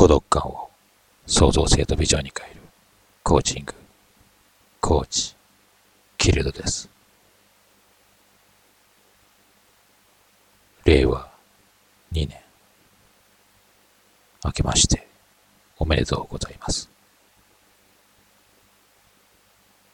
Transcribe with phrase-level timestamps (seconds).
[0.00, 0.70] 孤独感を
[1.26, 2.60] 創造性とビジョンに変える
[3.22, 3.74] コーチング、
[4.80, 5.36] コーチ、
[6.16, 6.88] キルドです。
[10.86, 11.30] 令和
[12.14, 12.40] 2年。
[14.42, 15.06] 明けまして
[15.76, 16.88] おめでとうございます。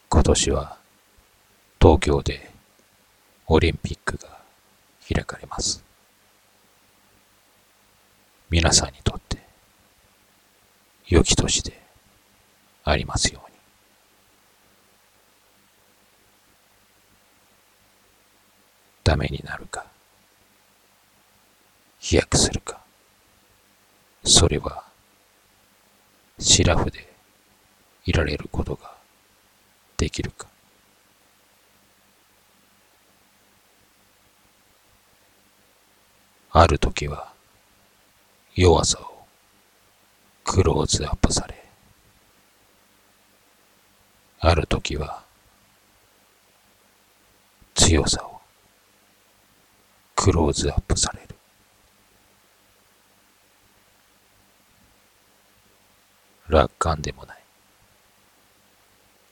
[0.08, 0.76] 今年は
[1.80, 2.52] 東京で
[3.48, 4.38] オリンピックが
[5.12, 5.82] 開かれます。
[8.48, 9.25] 皆さんにとって
[11.08, 11.80] 良き年で
[12.84, 13.56] ありますように。
[19.04, 19.86] ダメになるか、
[22.00, 22.80] 飛躍するか、
[24.24, 24.82] それは、
[26.40, 27.14] シラフで
[28.04, 28.92] いられることが
[29.96, 30.48] できるか。
[36.50, 37.32] ある時は
[38.54, 39.15] 弱さを
[40.46, 41.54] クローズアップされ、
[44.38, 45.24] ある時は
[47.74, 48.40] 強さを
[50.14, 51.34] クローズアップされる。
[56.48, 57.38] 楽観でもない。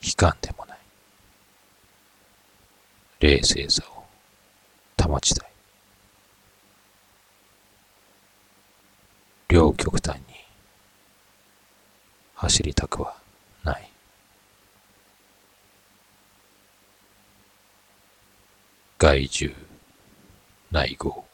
[0.03, 0.79] 悲観でもない。
[3.21, 4.05] 冷静さを
[5.03, 5.51] 保ちたい。
[9.49, 10.34] 両極端に
[12.45, 13.17] 走りたくは
[13.63, 13.91] ない。
[18.99, 19.57] 害獣
[20.71, 21.25] 内号。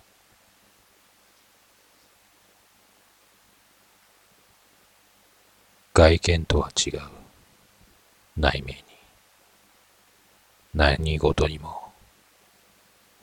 [5.92, 7.00] 外見とは違う。
[8.36, 8.84] 内面に。
[10.75, 11.92] 何事にも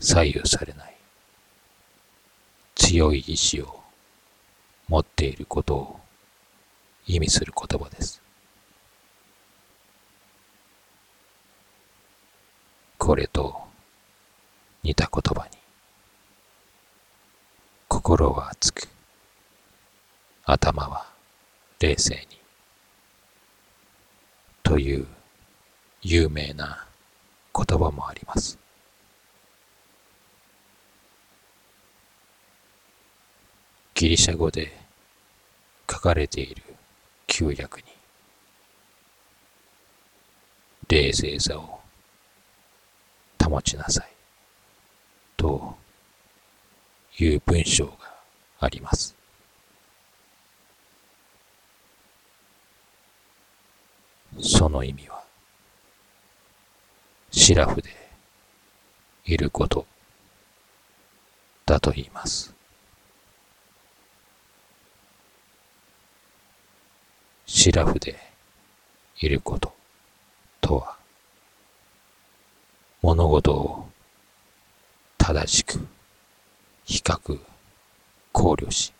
[0.01, 0.97] 左右されない。
[2.75, 3.81] 強い意志を
[4.89, 5.99] 持っていることを
[7.07, 8.21] 意味する言葉です。
[12.97, 13.55] これと
[14.83, 15.57] 似た言葉に
[17.87, 18.89] 心は熱く
[20.43, 21.07] 頭は
[21.79, 22.37] 冷静に
[24.61, 25.07] という
[26.01, 26.85] 有名な
[27.55, 28.59] 言葉もあります。
[33.93, 34.77] ギリシャ語で
[35.89, 36.76] 書かれている
[37.39, 37.83] 旧約に
[40.87, 41.79] 冷静さを
[43.47, 44.07] 保ちなさい
[45.35, 45.77] と
[47.19, 47.91] いう文章が
[48.61, 49.15] あります。
[54.41, 55.21] その意味は、
[57.29, 57.89] シラフで
[59.25, 59.85] いること
[61.67, 62.56] だと言います。
[67.59, 68.15] シラフで
[69.19, 69.73] いること
[70.61, 70.95] とは、
[73.01, 73.89] 物事を
[75.17, 75.79] 正しく、
[76.85, 77.39] 比較、
[78.31, 78.93] 考慮し、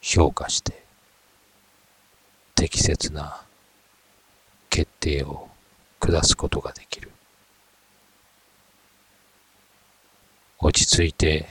[0.00, 0.82] 評価して、
[2.54, 3.42] 適切な
[4.70, 5.50] 決定を
[6.00, 7.10] 下すことができる。
[10.60, 11.46] 落ち着いて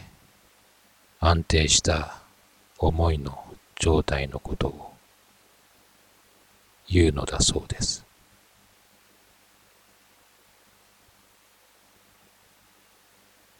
[1.20, 2.18] 安定した
[2.80, 3.46] 思いの
[3.80, 4.91] 状態のことを
[6.90, 8.06] 言うのだそうです。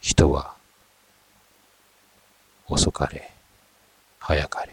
[0.00, 0.54] 人は
[2.66, 3.30] 遅かれ
[4.18, 4.72] 早かれ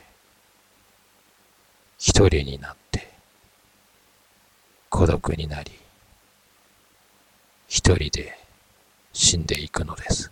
[1.98, 3.08] 一人になって
[4.90, 5.72] 孤独になり
[7.68, 8.38] 一人で
[9.14, 10.32] 死んでいくのです。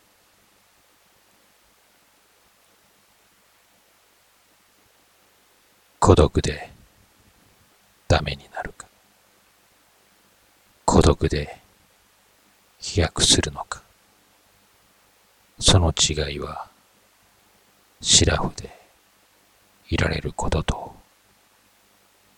[5.99, 6.71] 孤独で
[8.17, 8.87] ダメになるか
[10.85, 11.59] 孤独で
[12.79, 13.83] 飛躍するのか
[15.59, 16.67] その違いは
[18.01, 18.75] シラフで
[19.89, 20.95] いられることと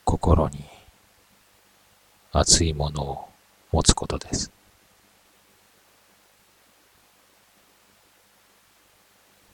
[0.04, 0.66] 心に
[2.34, 3.30] 熱いものを
[3.72, 4.52] 持つことです。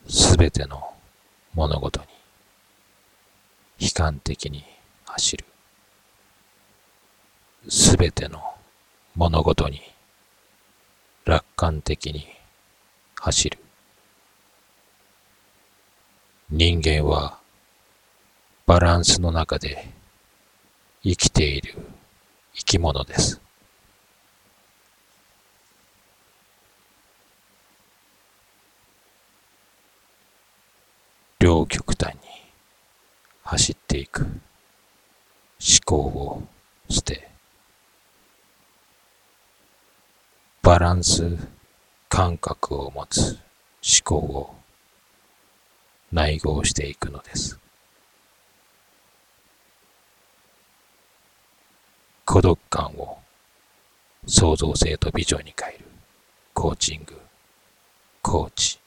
[0.08, 0.92] すべての
[1.54, 2.06] 物事に
[3.78, 4.64] 悲観的に
[5.04, 5.44] 走る。
[7.68, 8.40] すべての
[9.16, 9.80] 物事に
[11.24, 12.28] 楽観的に
[13.16, 13.58] 走る。
[16.48, 17.40] 人間は
[18.66, 19.88] バランスの中で
[21.02, 21.74] 生きている
[22.54, 23.40] 生き物です。
[31.40, 32.20] 両極端に
[33.42, 34.30] 走っていく思
[35.84, 36.42] 考を
[36.88, 37.28] 捨て
[40.66, 41.38] バランス
[42.08, 43.38] 感覚を持つ思
[44.02, 44.56] 考を
[46.10, 47.56] 内合していくのです。
[52.24, 53.18] 孤独感を
[54.26, 55.84] 創造性とビジョンに変える
[56.52, 57.16] コーチング
[58.20, 58.80] コーチ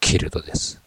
[0.00, 0.80] キルドです。